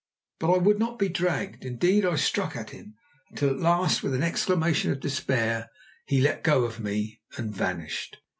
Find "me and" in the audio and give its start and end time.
6.79-7.53